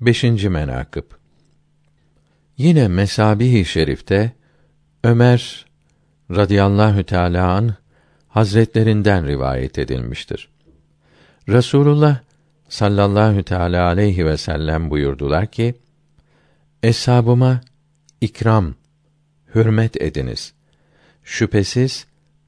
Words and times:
5. 0.00 0.24
menakıb 0.44 1.04
Yine 2.56 2.88
Mesabih-i 2.88 3.64
Şerif'te 3.64 4.32
Ömer 5.04 5.66
radıyallahu 6.30 7.04
teala 7.04 7.52
an 7.52 7.74
hazretlerinden 8.28 9.26
rivayet 9.26 9.78
edilmiştir. 9.78 10.48
Resulullah 11.48 12.18
sallallahu 12.68 13.42
teala 13.42 13.86
aleyhi 13.86 14.26
ve 14.26 14.36
sellem 14.36 14.90
buyurdular 14.90 15.46
ki: 15.46 15.74
Eshabıma 16.82 17.60
ikram, 18.20 18.74
hürmet 19.54 20.02
ediniz. 20.02 20.52
Şüphesiz 21.24 22.06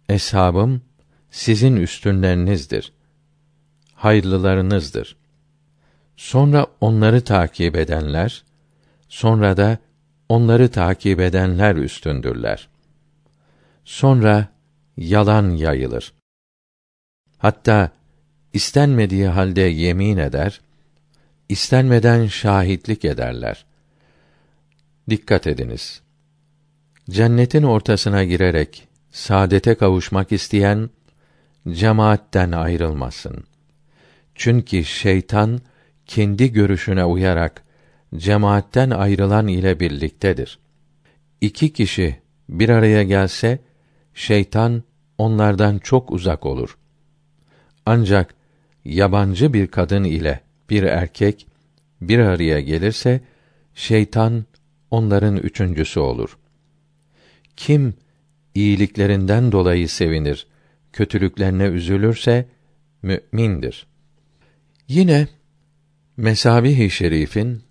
eshabım 0.09 0.83
sizin 1.31 1.77
üstünlerinizdir. 1.77 2.93
Hayırlılarınızdır. 3.95 5.17
Sonra 6.19 6.67
onları 6.81 7.25
takip 7.25 7.77
edenler, 7.77 8.45
sonra 9.09 9.57
da 9.57 9.79
onları 10.29 10.71
takip 10.71 11.21
edenler 11.21 11.77
üstündürler. 11.77 12.69
Sonra 13.85 14.49
yalan 14.97 15.51
yayılır. 15.51 16.13
Hatta 17.39 17.91
istenmediği 18.53 19.27
halde 19.27 19.61
yemin 19.61 20.17
eder, 20.17 20.61
istenmeden 21.49 22.27
şahitlik 22.27 23.05
ederler. 23.05 23.65
Dikkat 25.11 25.47
ediniz. 25.47 26.01
Cennetin 27.11 27.63
ortasına 27.63 28.25
girerek 28.25 28.89
saadete 29.11 29.75
kavuşmak 29.75 30.33
isteyen 30.33 30.91
cemaatten 31.69 32.53
ayrılmasın. 32.53 33.45
Çünkü 34.35 34.85
şeytan 34.85 35.61
kendi 36.09 36.53
görüşüne 36.53 37.05
uyarak 37.05 37.63
cemaatten 38.17 38.91
ayrılan 38.91 39.49
ile 39.49 39.81
birliktedir. 39.81 40.59
İki 41.41 41.73
kişi 41.73 42.17
bir 42.49 42.69
araya 42.69 43.03
gelse 43.03 43.59
şeytan 44.15 44.83
onlardan 45.19 45.79
çok 45.79 46.13
uzak 46.13 46.47
olur. 46.47 46.79
Ancak 47.87 48.35
yabancı 48.85 49.53
bir 49.53 49.67
kadın 49.67 50.05
ile 50.05 50.41
bir 50.71 50.83
erkek 50.83 51.47
bir 52.01 52.19
araya 52.19 52.61
gelirse 52.61 53.21
şeytan 53.75 54.45
onların 54.91 55.37
üçüncüsü 55.37 56.01
olur. 56.01 56.39
Kim 57.57 57.95
iyiliklerinden 58.55 59.53
dolayı 59.53 59.89
sevinir, 59.89 60.47
kötülüklerine 60.93 61.65
üzülürse 61.65 62.49
mü'mindir. 63.03 63.87
Yine 64.89 65.27
Mesabih-i 66.19 66.91
Şerif'in 66.91 67.63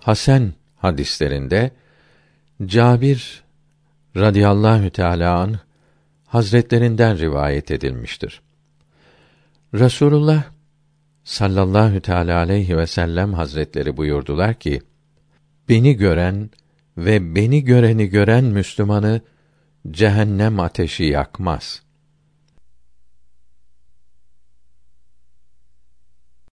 Hasan 0.00 0.52
hadislerinde 0.76 1.70
Cabir 2.66 3.42
radıyallahu 4.16 4.90
teala 4.90 5.40
an 5.40 5.58
hazretlerinden 6.26 7.18
rivayet 7.18 7.70
edilmiştir. 7.70 8.42
Resulullah 9.74 10.44
sallallahu 11.24 12.00
teala 12.00 12.38
aleyhi 12.38 12.76
ve 12.76 12.86
sellem 12.86 13.32
hazretleri 13.32 13.96
buyurdular 13.96 14.54
ki: 14.54 14.82
Beni 15.68 15.96
gören 15.96 16.50
ve 16.96 17.34
beni 17.34 17.64
göreni 17.64 18.06
gören 18.06 18.44
Müslümanı 18.44 19.20
cehennem 19.90 20.60
ateşi 20.60 21.04
yakmaz. 21.04 21.83